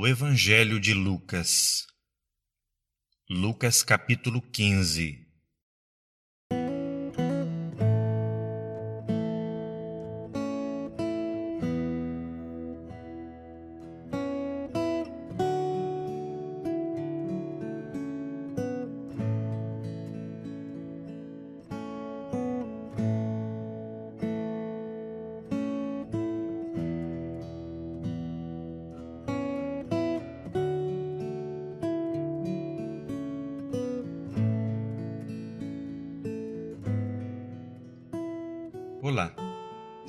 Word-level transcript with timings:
O 0.00 0.06
Evangelho 0.06 0.78
de 0.78 0.94
Lucas. 0.94 1.88
Lucas 3.28 3.82
capítulo 3.82 4.40
15. 4.40 5.27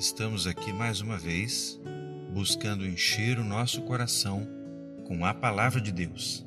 Estamos 0.00 0.46
aqui 0.46 0.72
mais 0.72 1.02
uma 1.02 1.18
vez 1.18 1.78
buscando 2.32 2.86
encher 2.86 3.38
o 3.38 3.44
nosso 3.44 3.82
coração 3.82 4.48
com 5.06 5.26
a 5.26 5.34
Palavra 5.34 5.78
de 5.78 5.92
Deus. 5.92 6.42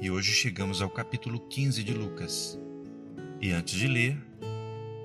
E 0.00 0.12
hoje 0.12 0.30
chegamos 0.30 0.80
ao 0.80 0.88
capítulo 0.88 1.40
15 1.48 1.82
de 1.82 1.92
Lucas. 1.92 2.56
E 3.42 3.50
antes 3.50 3.74
de 3.74 3.88
ler, 3.88 4.16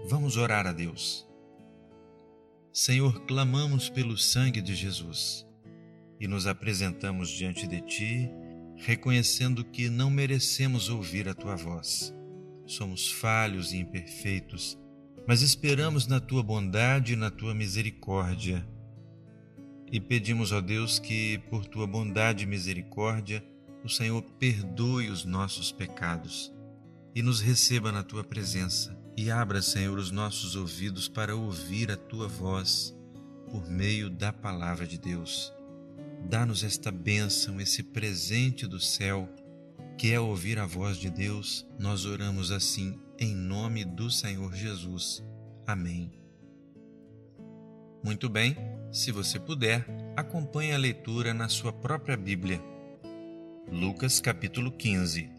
vamos 0.07 0.37
orar 0.37 0.67
a 0.67 0.71
Deus. 0.71 1.27
Senhor, 2.71 3.25
clamamos 3.25 3.89
pelo 3.89 4.19
sangue 4.19 4.61
de 4.61 4.75
Jesus 4.75 5.43
e 6.19 6.27
nos 6.27 6.45
apresentamos 6.45 7.27
diante 7.27 7.65
de 7.65 7.81
Ti, 7.81 8.29
reconhecendo 8.75 9.65
que 9.65 9.89
não 9.89 10.11
merecemos 10.11 10.89
ouvir 10.89 11.27
a 11.27 11.33
Tua 11.33 11.55
voz. 11.55 12.13
Somos 12.67 13.11
falhos 13.11 13.73
e 13.73 13.77
imperfeitos 13.77 14.79
mas 15.31 15.41
esperamos 15.41 16.07
na 16.07 16.19
tua 16.19 16.43
bondade 16.43 17.13
e 17.13 17.15
na 17.15 17.31
tua 17.31 17.53
misericórdia. 17.53 18.67
E 19.89 19.97
pedimos, 19.97 20.51
ó 20.51 20.59
Deus, 20.59 20.99
que 20.99 21.37
por 21.49 21.65
tua 21.65 21.87
bondade 21.87 22.43
e 22.43 22.45
misericórdia 22.45 23.41
o 23.81 23.87
Senhor 23.87 24.21
perdoe 24.37 25.09
os 25.09 25.23
nossos 25.23 25.71
pecados 25.71 26.53
e 27.15 27.21
nos 27.21 27.39
receba 27.39 27.93
na 27.93 28.03
tua 28.03 28.25
presença. 28.25 28.93
E 29.15 29.31
abra, 29.31 29.61
Senhor, 29.61 29.97
os 29.97 30.11
nossos 30.11 30.57
ouvidos 30.57 31.07
para 31.07 31.33
ouvir 31.33 31.89
a 31.89 31.95
tua 31.95 32.27
voz 32.27 32.93
por 33.49 33.69
meio 33.69 34.09
da 34.09 34.33
palavra 34.33 34.85
de 34.85 34.97
Deus. 34.97 35.53
Dá-nos 36.29 36.61
esta 36.61 36.91
bênção, 36.91 37.61
esse 37.61 37.83
presente 37.83 38.67
do 38.67 38.81
céu, 38.81 39.33
que 40.01 40.11
é 40.11 40.19
ouvir 40.19 40.57
a 40.57 40.65
voz 40.65 40.97
de 40.97 41.11
Deus. 41.11 41.63
Nós 41.77 42.05
oramos 42.05 42.51
assim 42.51 42.99
em 43.19 43.35
nome 43.35 43.85
do 43.85 44.09
Senhor 44.09 44.51
Jesus. 44.51 45.23
Amém. 45.67 46.11
Muito 48.03 48.27
bem, 48.27 48.57
se 48.91 49.11
você 49.11 49.39
puder, 49.39 49.85
acompanhe 50.17 50.73
a 50.73 50.77
leitura 50.79 51.35
na 51.35 51.47
sua 51.47 51.71
própria 51.71 52.17
Bíblia. 52.17 52.59
Lucas 53.71 54.19
capítulo 54.19 54.71
15. 54.71 55.29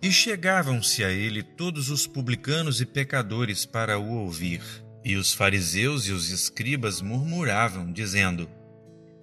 E 0.00 0.12
chegavam-se 0.12 1.02
a 1.02 1.10
ele 1.10 1.42
todos 1.42 1.90
os 1.90 2.06
publicanos 2.06 2.80
e 2.80 2.86
pecadores 2.86 3.66
para 3.66 3.98
o 3.98 4.12
ouvir. 4.12 4.62
E 5.04 5.16
os 5.16 5.34
fariseus 5.34 6.06
e 6.06 6.12
os 6.12 6.30
escribas 6.30 7.02
murmuravam, 7.02 7.92
dizendo: 7.92 8.48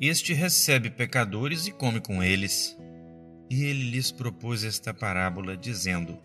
Este 0.01 0.33
recebe 0.33 0.89
pecadores 0.89 1.65
e 1.65 1.71
come 1.71 2.01
com 2.01 2.21
eles. 2.21 2.77
E 3.49 3.63
ele 3.63 3.91
lhes 3.91 4.11
propôs 4.11 4.63
esta 4.63 4.93
parábola, 4.93 5.55
dizendo: 5.55 6.17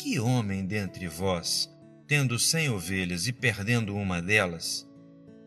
que 0.00 0.18
homem 0.18 0.64
dentre 0.64 1.06
vós, 1.06 1.70
tendo 2.08 2.38
cem 2.38 2.70
ovelhas 2.70 3.26
e 3.26 3.32
perdendo 3.32 3.94
uma 3.94 4.22
delas, 4.22 4.88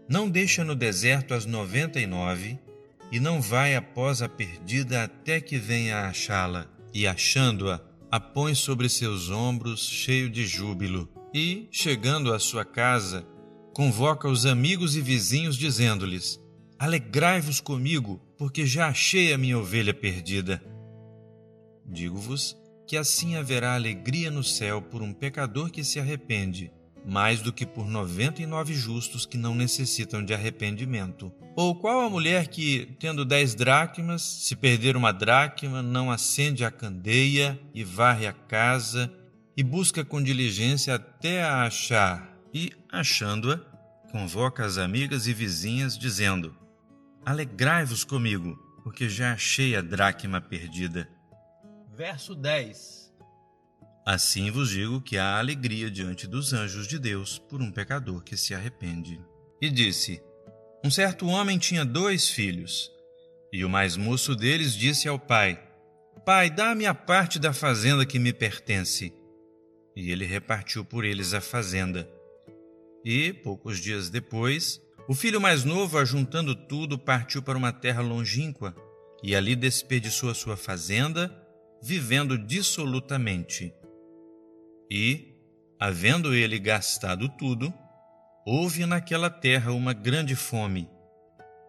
não 0.07 0.29
deixa 0.29 0.63
no 0.63 0.75
deserto 0.75 1.33
as 1.33 1.45
noventa 1.45 1.99
e 1.99 2.05
nove 2.05 2.59
e 3.11 3.19
não 3.19 3.41
vai 3.41 3.75
após 3.75 4.21
a 4.21 4.29
perdida 4.29 5.03
até 5.03 5.41
que 5.41 5.57
venha 5.57 5.97
a 5.97 6.09
achá-la, 6.09 6.67
e 6.93 7.07
achando-a, 7.07 7.81
a 8.11 8.19
põe 8.19 8.53
sobre 8.53 8.87
seus 8.89 9.29
ombros, 9.31 9.87
cheio 9.87 10.29
de 10.29 10.45
júbilo, 10.45 11.09
e, 11.33 11.67
chegando 11.71 12.31
à 12.31 12.39
sua 12.39 12.63
casa, 12.63 13.25
convoca 13.73 14.27
os 14.27 14.45
amigos 14.45 14.95
e 14.95 15.01
vizinhos, 15.01 15.57
dizendo-lhes: 15.57 16.39
Alegrai-vos 16.77 17.59
comigo, 17.59 18.21
porque 18.37 18.65
já 18.65 18.87
achei 18.87 19.33
a 19.33 19.37
minha 19.37 19.57
ovelha 19.57 19.93
perdida. 19.93 20.63
Digo-vos 21.85 22.57
que 22.87 22.97
assim 22.97 23.35
haverá 23.35 23.75
alegria 23.75 24.29
no 24.29 24.43
céu 24.43 24.81
por 24.81 25.01
um 25.01 25.13
pecador 25.13 25.69
que 25.69 25.83
se 25.83 25.99
arrepende, 25.99 26.71
mais 27.05 27.41
do 27.41 27.51
que 27.51 27.65
por 27.65 27.87
noventa 27.87 28.41
e 28.41 28.45
nove 28.45 28.73
justos 28.73 29.25
que 29.25 29.37
não 29.37 29.55
necessitam 29.55 30.23
de 30.23 30.33
arrependimento. 30.33 31.31
Ou 31.55 31.75
qual 31.75 32.01
a 32.01 32.09
mulher 32.09 32.47
que, 32.47 32.95
tendo 32.99 33.25
dez 33.25 33.53
dracmas, 33.53 34.21
se 34.21 34.55
perder 34.55 34.97
uma 34.97 35.11
dracma, 35.11 35.81
não 35.81 36.11
acende 36.11 36.65
a 36.65 36.71
candeia 36.71 37.59
e 37.73 37.83
varre 37.83 38.25
a 38.25 38.33
casa 38.33 39.11
e 39.55 39.63
busca 39.63 40.03
com 40.03 40.21
diligência 40.21 40.95
até 40.95 41.43
a 41.43 41.63
achar, 41.63 42.33
e, 42.53 42.71
achando-a, 42.91 43.57
convoca 44.11 44.65
as 44.65 44.77
amigas 44.77 45.27
e 45.27 45.33
vizinhas, 45.33 45.97
dizendo: 45.97 46.55
Alegrai-vos 47.25 48.03
comigo, 48.03 48.57
porque 48.83 49.07
já 49.07 49.33
achei 49.33 49.75
a 49.75 49.81
dracma 49.81 50.41
perdida 50.41 51.07
verso 52.03 52.35
10. 52.35 53.13
Assim 54.05 54.51
vos 54.51 54.71
digo 54.71 54.99
que 54.99 55.17
há 55.17 55.39
alegria 55.39 55.89
diante 55.89 56.27
dos 56.27 56.51
anjos 56.51 56.85
de 56.85 56.99
Deus 56.99 57.39
por 57.39 57.61
um 57.61 57.71
pecador 57.71 58.21
que 58.25 58.35
se 58.35 58.53
arrepende. 58.53 59.21
E 59.61 59.69
disse: 59.69 60.21
Um 60.83 60.91
certo 60.91 61.25
homem 61.27 61.57
tinha 61.57 61.85
dois 61.85 62.27
filhos, 62.27 62.91
e 63.53 63.63
o 63.63 63.69
mais 63.69 63.95
moço 63.95 64.35
deles 64.35 64.75
disse 64.75 65.07
ao 65.07 65.17
pai: 65.17 65.57
Pai, 66.25 66.49
dá-me 66.49 66.85
a 66.85 66.93
parte 66.93 67.39
da 67.39 67.53
fazenda 67.53 68.05
que 68.05 68.19
me 68.19 68.33
pertence. 68.33 69.13
E 69.95 70.11
ele 70.11 70.25
repartiu 70.25 70.83
por 70.83 71.05
eles 71.05 71.33
a 71.33 71.39
fazenda. 71.39 72.05
E, 73.05 73.31
poucos 73.31 73.79
dias 73.79 74.09
depois, 74.09 74.81
o 75.07 75.15
filho 75.15 75.39
mais 75.39 75.63
novo, 75.63 75.97
ajuntando 75.97 76.53
tudo, 76.53 76.99
partiu 76.99 77.41
para 77.41 77.57
uma 77.57 77.71
terra 77.71 78.01
longínqua, 78.01 78.75
e 79.23 79.33
ali 79.33 79.55
desperdiçou 79.55 80.29
a 80.29 80.35
sua 80.35 80.57
fazenda 80.57 81.42
vivendo 81.83 82.37
dissolutamente. 82.37 83.73
E, 84.89 85.35
havendo 85.77 86.33
ele 86.33 86.57
gastado 86.57 87.27
tudo, 87.27 87.73
houve 88.45 88.85
naquela 88.85 89.29
terra 89.29 89.73
uma 89.73 89.91
grande 89.91 90.33
fome, 90.33 90.89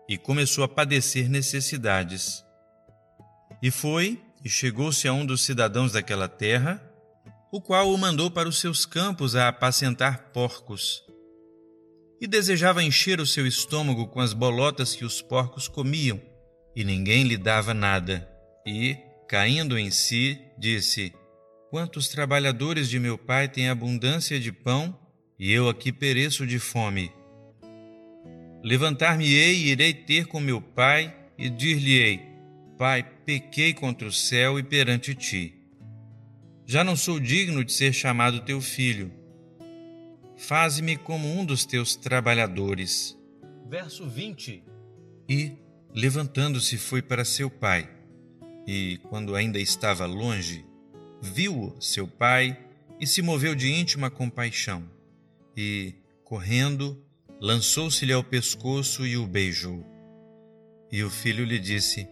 e 0.08 0.16
começou 0.16 0.62
a 0.62 0.68
padecer 0.68 1.28
necessidades. 1.28 2.44
E 3.60 3.72
foi 3.72 4.22
e 4.44 4.48
chegou-se 4.48 5.08
a 5.08 5.12
um 5.12 5.26
dos 5.26 5.40
cidadãos 5.40 5.92
daquela 5.92 6.28
terra, 6.28 6.80
o 7.50 7.60
qual 7.60 7.92
o 7.92 7.98
mandou 7.98 8.30
para 8.30 8.48
os 8.48 8.60
seus 8.60 8.86
campos 8.86 9.34
a 9.34 9.48
apacentar 9.48 10.30
porcos. 10.32 11.02
E 12.20 12.26
desejava 12.28 12.84
encher 12.84 13.20
o 13.20 13.26
seu 13.26 13.46
estômago 13.46 14.06
com 14.06 14.20
as 14.20 14.32
bolotas 14.32 14.94
que 14.94 15.04
os 15.04 15.20
porcos 15.20 15.66
comiam, 15.66 16.20
e 16.76 16.84
ninguém 16.84 17.24
lhe 17.24 17.36
dava 17.36 17.74
nada. 17.74 18.28
E, 18.64 18.96
Caindo 19.26 19.78
em 19.78 19.90
si, 19.90 20.38
disse: 20.58 21.12
Quantos 21.70 22.08
trabalhadores 22.08 22.88
de 22.88 22.98
meu 22.98 23.16
pai 23.16 23.48
têm 23.48 23.68
abundância 23.68 24.38
de 24.38 24.52
pão, 24.52 24.98
e 25.38 25.50
eu 25.50 25.68
aqui 25.68 25.90
pereço 25.90 26.46
de 26.46 26.58
fome. 26.58 27.10
Levantar-me-ei 28.62 29.54
e 29.56 29.68
irei 29.68 29.94
ter 29.94 30.26
com 30.26 30.40
meu 30.40 30.60
pai, 30.60 31.14
e 31.38 31.48
dir-lhe-ei: 31.48 32.20
Pai, 32.78 33.02
pequei 33.24 33.72
contra 33.72 34.06
o 34.06 34.12
céu 34.12 34.58
e 34.58 34.62
perante 34.62 35.14
ti. 35.14 35.54
Já 36.66 36.84
não 36.84 36.96
sou 36.96 37.18
digno 37.18 37.64
de 37.64 37.72
ser 37.72 37.92
chamado 37.92 38.40
teu 38.40 38.60
filho. 38.60 39.10
Faze-me 40.36 40.96
como 40.96 41.28
um 41.28 41.44
dos 41.44 41.64
teus 41.64 41.96
trabalhadores. 41.96 43.16
Verso 43.68 44.06
20. 44.06 44.62
E, 45.28 45.52
levantando-se, 45.94 46.76
foi 46.76 47.00
para 47.00 47.24
seu 47.24 47.48
pai 47.48 47.88
e, 48.66 48.98
quando 49.08 49.34
ainda 49.34 49.58
estava 49.58 50.06
longe, 50.06 50.64
viu-o 51.20 51.80
seu 51.80 52.06
pai 52.06 52.58
e 53.00 53.06
se 53.06 53.22
moveu 53.22 53.54
de 53.54 53.70
íntima 53.70 54.10
compaixão, 54.10 54.88
e, 55.56 55.94
correndo, 56.24 57.02
lançou-se-lhe 57.40 58.12
ao 58.12 58.24
pescoço 58.24 59.06
e 59.06 59.16
o 59.16 59.26
beijou. 59.26 59.84
E 60.90 61.02
o 61.02 61.10
filho 61.10 61.44
lhe 61.44 61.58
disse: 61.58 62.08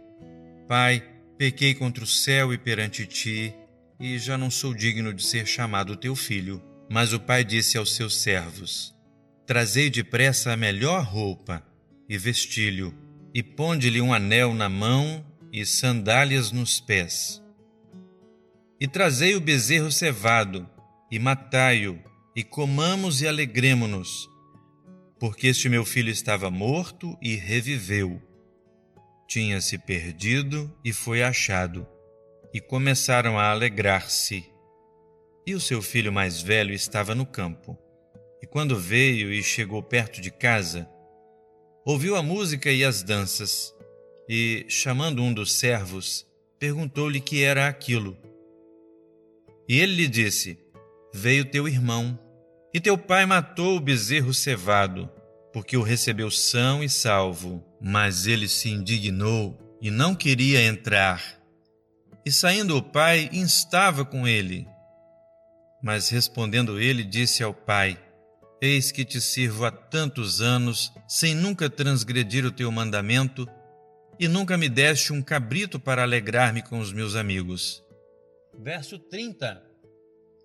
Pai, 0.69 1.03
pequei 1.39 1.75
contra 1.75 2.05
o 2.05 2.07
céu 2.07 2.53
e 2.53 2.59
perante 2.59 3.07
ti, 3.07 3.55
e 3.99 4.19
já 4.19 4.37
não 4.37 4.51
sou 4.51 4.75
digno 4.75 5.15
de 5.15 5.25
ser 5.25 5.47
chamado 5.47 5.97
teu 5.97 6.17
filho. 6.17 6.63
Mas 6.91 7.13
o 7.13 7.21
pai 7.21 7.45
disse 7.45 7.79
aos 7.79 7.95
seus 7.95 8.21
servos: 8.21 8.95
Trazei 9.47 9.89
depressa 9.89 10.53
a 10.53 10.57
melhor 10.57 11.05
roupa 11.05 11.65
e 12.09 12.19
vestilho, 12.19 12.95
e 13.33 13.43
ponde-lhe 13.43 14.01
um 14.01 14.13
anel 14.13 14.53
na 14.53 14.69
mão 14.69 15.25
e 15.53 15.67
sandálias 15.67 16.51
nos 16.51 16.81
pés. 16.81 17.43
E 18.81 18.89
trazei 18.89 19.37
o 19.37 19.41
bezerro 19.41 19.93
cevado, 19.93 20.69
e 21.11 21.19
matai-o, 21.19 22.03
e 22.35 22.43
comamos 22.43 23.21
e 23.21 23.29
alegremo-nos, 23.29 24.31
porque 25.21 25.49
este 25.49 25.69
meu 25.69 25.85
filho 25.85 26.11
estava 26.11 26.51
morto 26.51 27.17
e 27.21 27.37
reviveu. 27.37 28.21
Tinha 29.29 29.61
se 29.61 29.77
perdido 29.77 30.75
e 30.83 30.93
foi 30.93 31.23
achado, 31.23 31.87
e 32.55 32.61
começaram 32.61 33.39
a 33.39 33.51
alegrar-se. 33.51 34.51
E 35.47 35.55
o 35.55 35.61
seu 35.61 35.83
filho 35.83 36.13
mais 36.13 36.41
velho 36.41 36.73
estava 36.73 37.15
no 37.15 37.27
campo. 37.27 37.79
E 38.43 38.47
quando 38.47 38.79
veio 38.79 39.33
e 39.33 39.43
chegou 39.43 39.83
perto 39.83 40.21
de 40.21 40.31
casa, 40.31 40.89
ouviu 41.85 42.17
a 42.17 42.23
música 42.23 42.71
e 42.71 42.85
as 42.85 43.03
danças, 43.03 43.75
e, 44.35 44.65
chamando 44.67 45.23
um 45.23 45.31
dos 45.31 45.53
servos, 45.53 46.27
perguntou-lhe 46.59 47.21
que 47.21 47.43
era 47.43 47.69
aquilo. 47.69 48.17
E 49.69 49.79
ele 49.79 49.95
lhe 49.95 50.09
disse: 50.09 50.59
Veio 51.13 51.45
teu 51.45 51.69
irmão 51.69 52.19
e 52.73 52.81
teu 52.81 52.97
pai 52.97 53.27
matou 53.27 53.77
o 53.77 53.81
bezerro 53.81 54.33
cevado, 54.33 55.07
porque 55.53 55.77
o 55.77 55.83
recebeu 55.83 56.31
são 56.31 56.83
e 56.83 56.89
salvo. 56.89 57.63
Mas 57.79 58.27
ele 58.27 58.49
se 58.49 58.71
indignou 58.71 59.77
e 59.83 59.91
não 59.91 60.15
queria 60.15 60.65
entrar. 60.65 61.23
E 62.25 62.33
saindo 62.33 62.75
o 62.79 62.83
pai, 62.83 63.29
instava 63.35 64.03
com 64.03 64.27
ele. 64.27 64.67
Mas 65.83 66.09
respondendo 66.09 66.81
ele, 66.81 67.05
disse 67.05 67.43
ao 67.43 67.53
pai: 67.53 68.01
Eis 68.63 68.91
que 68.91 69.05
te 69.05 69.21
sirvo 69.21 69.67
há 69.67 69.71
tantos 69.71 70.41
anos, 70.41 70.91
sem 71.07 71.35
nunca 71.35 71.69
transgredir 71.69 72.47
o 72.47 72.51
teu 72.51 72.73
mandamento, 72.73 73.47
e 74.19 74.29
nunca 74.29 74.57
me 74.57 74.69
deste 74.69 75.13
um 75.13 75.23
cabrito 75.23 75.81
para 75.81 76.03
alegrar-me 76.03 76.63
com 76.63 76.79
os 76.79 76.93
meus 76.93 77.17
amigos. 77.17 77.83
Verso 78.59 78.99
30 78.99 79.73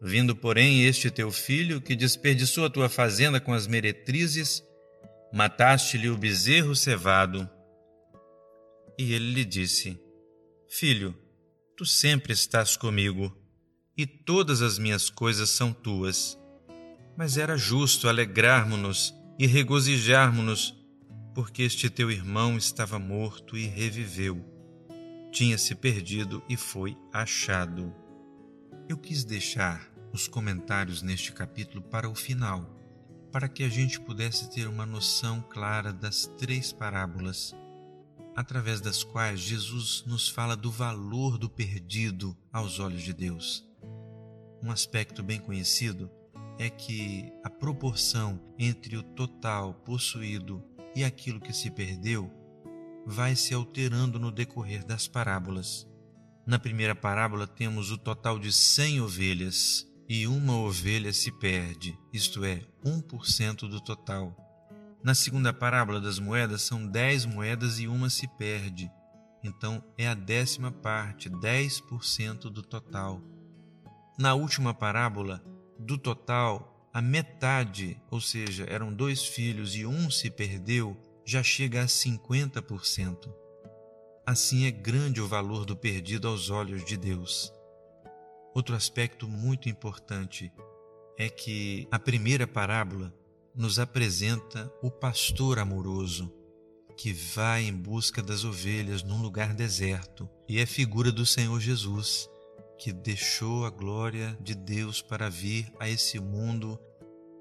Vindo, 0.01 0.35
porém, 0.35 0.83
este 0.83 1.09
teu 1.09 1.31
filho, 1.31 1.81
que 1.81 1.95
desperdiçou 1.95 2.65
a 2.65 2.69
tua 2.69 2.87
fazenda 2.87 3.39
com 3.39 3.51
as 3.51 3.65
meretrizes, 3.65 4.63
mataste-lhe 5.33 6.07
o 6.07 6.17
bezerro 6.17 6.75
cevado. 6.75 7.49
E 8.97 9.13
ele 9.13 9.33
lhe 9.33 9.45
disse: 9.45 9.99
Filho, 10.69 11.15
tu 11.75 11.83
sempre 11.83 12.31
estás 12.31 12.77
comigo, 12.77 13.35
e 13.97 14.05
todas 14.05 14.61
as 14.61 14.77
minhas 14.77 15.09
coisas 15.09 15.49
são 15.49 15.73
tuas. 15.73 16.37
Mas 17.17 17.35
era 17.35 17.57
justo 17.57 18.07
alegrarmos-nos 18.07 19.15
e 19.39 19.47
regozijarmos-nos, 19.47 20.75
porque 21.37 21.61
este 21.61 21.87
teu 21.87 22.09
irmão 22.09 22.57
estava 22.57 22.97
morto 22.97 23.55
e 23.55 23.67
reviveu. 23.67 24.43
Tinha 25.31 25.55
se 25.55 25.75
perdido 25.75 26.41
e 26.49 26.57
foi 26.57 26.97
achado. 27.13 27.93
Eu 28.89 28.97
quis 28.97 29.23
deixar 29.23 29.87
os 30.11 30.27
comentários 30.27 31.03
neste 31.03 31.31
capítulo 31.31 31.83
para 31.83 32.09
o 32.09 32.15
final, 32.15 32.75
para 33.31 33.47
que 33.47 33.61
a 33.61 33.69
gente 33.69 33.99
pudesse 33.99 34.49
ter 34.49 34.67
uma 34.67 34.83
noção 34.83 35.39
clara 35.47 35.93
das 35.93 36.25
três 36.39 36.73
parábolas, 36.73 37.53
através 38.35 38.81
das 38.81 39.03
quais 39.03 39.39
Jesus 39.39 40.03
nos 40.07 40.27
fala 40.27 40.57
do 40.57 40.71
valor 40.71 41.37
do 41.37 41.47
perdido 41.47 42.35
aos 42.51 42.79
olhos 42.79 43.03
de 43.03 43.13
Deus. 43.13 43.63
Um 44.63 44.71
aspecto 44.71 45.21
bem 45.21 45.39
conhecido 45.39 46.09
é 46.57 46.67
que 46.67 47.31
a 47.43 47.49
proporção 47.51 48.41
entre 48.57 48.97
o 48.97 49.03
total 49.03 49.75
possuído 49.85 50.63
e 50.97 51.03
aquilo 51.03 51.39
que 51.39 51.53
se 51.53 51.69
perdeu 51.69 52.27
vai 53.05 53.35
se 53.35 53.53
alterando 53.53 54.17
no 54.17 54.31
decorrer 54.31 54.83
das 54.83 55.07
parábolas. 55.07 55.87
Na 56.43 56.57
primeira 56.57 56.95
parábola 56.95 57.45
temos 57.45 57.91
o 57.91 57.99
total 57.99 58.39
de 58.39 58.51
cem 58.51 58.99
ovelhas 58.99 59.87
e 60.09 60.25
uma 60.25 60.57
ovelha 60.57 61.13
se 61.13 61.31
perde, 61.31 61.95
isto 62.11 62.43
é, 62.43 62.65
1% 62.83 63.69
do 63.69 63.79
total. 63.79 64.35
Na 65.03 65.13
segunda 65.13 65.53
parábola 65.53 66.01
das 66.01 66.17
moedas 66.17 66.63
são 66.63 66.87
dez 66.87 67.27
moedas 67.27 67.77
e 67.77 67.87
uma 67.87 68.09
se 68.09 68.27
perde, 68.35 68.89
então 69.43 69.83
é 69.99 70.07
a 70.07 70.15
décima 70.15 70.71
parte, 70.71 71.29
10% 71.29 72.49
do 72.49 72.63
total. 72.63 73.21
Na 74.17 74.33
última 74.33 74.73
parábola, 74.73 75.43
do 75.77 75.95
total, 75.95 76.76
a 76.97 77.01
metade, 77.01 77.95
ou 78.09 78.19
seja, 78.19 78.65
eram 78.67 78.91
dois 78.91 79.23
filhos 79.23 79.75
e 79.75 79.85
um 79.85 80.09
se 80.09 80.31
perdeu, 80.31 80.97
já 81.23 81.43
chega 81.43 81.83
a 81.83 81.85
50%. 81.85 83.31
Assim 84.25 84.65
é 84.65 84.71
grande 84.71 85.21
o 85.21 85.27
valor 85.27 85.63
do 85.63 85.77
perdido 85.77 86.27
aos 86.27 86.49
olhos 86.49 86.83
de 86.83 86.97
Deus. 86.97 87.53
Outro 88.51 88.75
aspecto 88.75 89.27
muito 89.27 89.69
importante 89.69 90.51
é 91.19 91.29
que 91.29 91.87
a 91.91 91.99
primeira 91.99 92.47
parábola 92.47 93.13
nos 93.53 93.77
apresenta 93.77 94.67
o 94.81 94.89
pastor 94.89 95.59
amoroso 95.59 96.33
que 96.97 97.13
vai 97.13 97.65
em 97.65 97.73
busca 97.73 98.23
das 98.23 98.43
ovelhas 98.43 99.03
num 99.03 99.21
lugar 99.21 99.53
deserto 99.53 100.27
e 100.49 100.57
é 100.57 100.65
figura 100.65 101.11
do 101.11 101.27
Senhor 101.27 101.59
Jesus, 101.59 102.27
que 102.77 102.93
deixou 102.93 103.65
a 103.65 103.69
glória 103.69 104.37
de 104.41 104.53
Deus 104.53 105.01
para 105.01 105.29
vir 105.29 105.71
a 105.79 105.89
esse 105.89 106.19
mundo, 106.19 106.79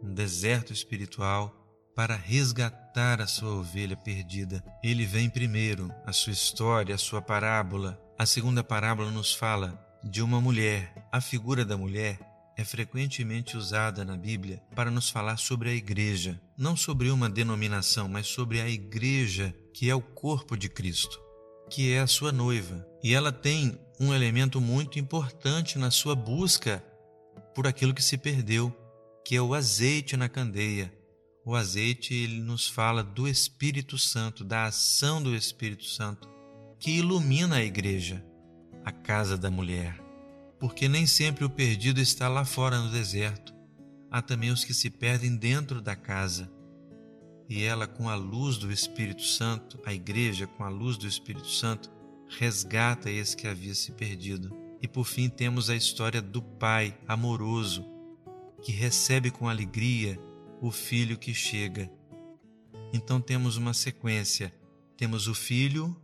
um 0.02 0.12
deserto 0.12 0.72
espiritual, 0.72 1.54
para 1.94 2.14
resgatar 2.14 3.20
a 3.20 3.26
sua 3.26 3.54
ovelha 3.54 3.96
perdida. 3.96 4.62
Ele 4.82 5.06
vem 5.06 5.30
primeiro, 5.30 5.90
a 6.04 6.12
sua 6.12 6.32
história, 6.32 6.94
a 6.94 6.98
sua 6.98 7.22
parábola. 7.22 7.98
A 8.18 8.26
segunda 8.26 8.62
parábola 8.62 9.10
nos 9.10 9.34
fala 9.34 9.82
de 10.04 10.22
uma 10.22 10.40
mulher. 10.40 11.08
A 11.10 11.20
figura 11.20 11.64
da 11.64 11.76
mulher 11.76 12.18
é 12.56 12.64
frequentemente 12.64 13.56
usada 13.56 14.04
na 14.04 14.16
Bíblia 14.16 14.62
para 14.74 14.90
nos 14.90 15.10
falar 15.10 15.36
sobre 15.36 15.70
a 15.70 15.74
igreja, 15.74 16.40
não 16.56 16.76
sobre 16.76 17.10
uma 17.10 17.28
denominação, 17.28 18.08
mas 18.08 18.26
sobre 18.26 18.60
a 18.60 18.68
igreja, 18.68 19.54
que 19.74 19.90
é 19.90 19.94
o 19.94 20.00
corpo 20.00 20.56
de 20.56 20.68
Cristo, 20.68 21.20
que 21.70 21.92
é 21.92 22.00
a 22.00 22.06
sua 22.06 22.32
noiva. 22.32 22.86
E 23.02 23.14
ela 23.14 23.30
tem 23.30 23.78
um 23.98 24.12
elemento 24.12 24.60
muito 24.60 24.98
importante 24.98 25.78
na 25.78 25.90
sua 25.90 26.14
busca 26.14 26.84
por 27.54 27.66
aquilo 27.66 27.94
que 27.94 28.02
se 28.02 28.18
perdeu, 28.18 28.74
que 29.24 29.36
é 29.36 29.40
o 29.40 29.54
azeite 29.54 30.16
na 30.16 30.28
candeia, 30.28 30.92
o 31.48 31.54
azeite 31.54 32.12
ele 32.12 32.40
nos 32.40 32.68
fala 32.68 33.04
do 33.04 33.28
Espírito 33.28 33.96
Santo, 33.96 34.42
da 34.42 34.64
ação 34.64 35.22
do 35.22 35.32
Espírito 35.32 35.84
Santo, 35.84 36.28
que 36.76 36.90
ilumina 36.90 37.58
a 37.58 37.64
igreja, 37.64 38.20
a 38.84 38.90
casa 38.90 39.38
da 39.38 39.48
mulher. 39.48 39.96
Porque 40.58 40.88
nem 40.88 41.06
sempre 41.06 41.44
o 41.44 41.50
perdido 41.50 42.00
está 42.00 42.28
lá 42.28 42.44
fora 42.44 42.80
no 42.80 42.90
deserto. 42.90 43.54
Há 44.10 44.20
também 44.20 44.50
os 44.50 44.64
que 44.64 44.74
se 44.74 44.90
perdem 44.90 45.36
dentro 45.36 45.80
da 45.80 45.94
casa. 45.94 46.50
E 47.48 47.62
ela, 47.62 47.86
com 47.86 48.08
a 48.08 48.16
luz 48.16 48.56
do 48.56 48.72
Espírito 48.72 49.22
Santo, 49.22 49.78
a 49.86 49.94
igreja, 49.94 50.48
com 50.48 50.64
a 50.64 50.68
luz 50.68 50.96
do 50.96 51.06
Espírito 51.06 51.48
Santo, 51.48 51.88
resgata 52.28 53.10
esse 53.10 53.36
que 53.36 53.46
havia 53.46 53.74
se 53.74 53.92
perdido. 53.92 54.54
E 54.80 54.88
por 54.88 55.04
fim 55.04 55.28
temos 55.28 55.70
a 55.70 55.76
história 55.76 56.20
do 56.20 56.42
Pai 56.42 56.96
amoroso, 57.08 57.84
que 58.62 58.72
recebe 58.72 59.30
com 59.30 59.48
alegria 59.48 60.18
o 60.60 60.70
filho 60.70 61.18
que 61.18 61.34
chega. 61.34 61.90
Então 62.92 63.20
temos 63.20 63.56
uma 63.56 63.74
sequência. 63.74 64.52
Temos 64.96 65.28
o 65.28 65.34
filho, 65.34 65.94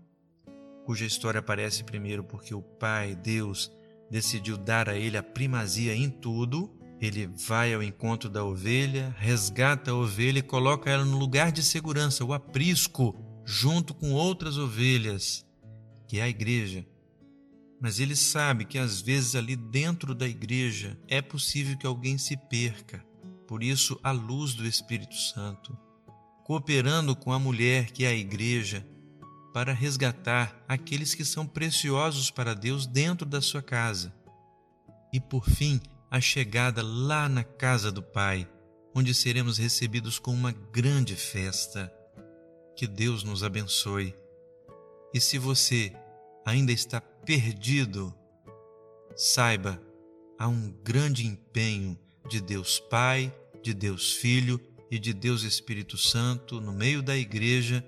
cuja 0.85 1.07
história 1.07 1.39
aparece 1.39 1.85
primeiro 1.85 2.23
porque 2.23 2.55
o 2.55 2.61
pai, 2.61 3.15
Deus, 3.15 3.73
decidiu 4.11 4.59
dar 4.59 4.89
a 4.89 4.97
ele 4.97 5.17
a 5.17 5.23
primazia 5.23 5.95
em 5.95 6.11
tudo. 6.11 6.71
Ele 7.01 7.27
vai 7.27 7.73
ao 7.73 7.83
encontro 7.83 8.29
da 8.29 8.45
ovelha, 8.45 9.15
resgata 9.19 9.91
a 9.91 9.95
ovelha 9.95 10.39
e 10.39 10.43
coloca 10.43 10.91
ela 10.91 11.05
no 11.05 11.19
lugar 11.19 11.51
de 11.51 11.63
segurança, 11.63 12.25
o 12.25 12.33
aprisco, 12.33 13.17
junto 13.45 13.93
com 13.93 14.13
outras 14.13 14.57
ovelhas, 14.57 15.45
que 16.13 16.21
é 16.21 16.25
a 16.25 16.29
igreja. 16.29 16.85
Mas 17.81 17.99
ele 17.99 18.15
sabe 18.15 18.67
que 18.67 18.79
às 18.79 19.01
vezes 19.01 19.35
ali 19.35 19.57
dentro 19.57 20.15
da 20.15 20.29
igreja 20.29 20.99
é 21.09 21.23
possível 21.23 21.77
que 21.79 21.87
alguém 21.87 22.19
se 22.19 22.37
perca 22.37 23.05
por 23.53 23.63
isso, 23.63 24.01
a 24.03 24.13
luz 24.13 24.55
do 24.55 24.67
Espírito 24.67 25.15
Santo, 25.15 25.77
cooperando 26.43 27.15
com 27.15 27.35
a 27.35 27.39
mulher 27.39 27.91
que 27.91 28.03
é 28.03 28.09
a 28.09 28.15
igreja, 28.15 28.83
para 29.53 29.75
resgatar 29.75 30.65
aqueles 30.67 31.15
que 31.15 31.23
são 31.23 31.47
preciosos 31.47 32.31
para 32.31 32.55
Deus 32.55 32.87
dentro 32.87 33.27
da 33.27 33.43
sua 33.43 33.61
casa. 33.61 34.11
E 35.13 35.21
por 35.21 35.45
fim, 35.45 35.79
a 36.11 36.19
chegada 36.19 36.83
lá 36.83 37.29
na 37.29 37.45
casa 37.45 37.93
do 37.93 38.03
Pai, 38.03 38.49
onde 38.95 39.13
seremos 39.13 39.59
recebidos 39.59 40.19
com 40.19 40.33
uma 40.33 40.53
grande 40.53 41.15
festa. 41.15 41.93
Que 42.75 42.87
Deus 42.87 43.23
nos 43.23 43.45
abençoe. 43.45 44.15
E 45.13 45.21
se 45.21 45.37
você 45.37 45.95
ainda 46.45 46.73
está 46.73 47.01
perdido, 47.01 48.15
saiba, 49.17 49.81
há 50.39 50.49
um 50.49 50.73
grande 50.83 51.27
empenho 51.27 51.99
de 52.29 52.41
Deus 52.41 52.79
Pai, 52.79 53.33
de 53.63 53.73
Deus 53.73 54.13
Filho 54.13 54.61
e 54.91 54.99
de 54.99 55.13
Deus 55.13 55.43
Espírito 55.43 55.97
Santo 55.97 56.61
no 56.61 56.73
meio 56.73 57.03
da 57.03 57.17
igreja 57.17 57.85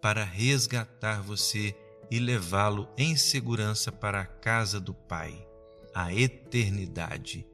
para 0.00 0.24
resgatar 0.24 1.22
você 1.22 1.74
e 2.10 2.18
levá-lo 2.18 2.88
em 2.96 3.16
segurança 3.16 3.92
para 3.92 4.20
a 4.20 4.26
casa 4.26 4.80
do 4.80 4.94
Pai, 4.94 5.46
a 5.94 6.14
eternidade. 6.14 7.46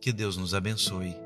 Que 0.00 0.12
Deus 0.12 0.36
nos 0.36 0.54
abençoe 0.54 1.25